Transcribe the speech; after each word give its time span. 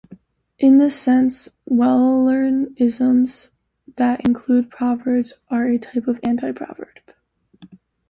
In 0.57 0.79
this 0.79 0.99
sense, 0.99 1.47
wellerisms 1.69 3.49
that 3.97 4.25
include 4.25 4.71
proverbs 4.71 5.33
are 5.47 5.67
a 5.67 5.77
type 5.77 6.07
of 6.07 6.19
anti-proverb. 6.23 7.13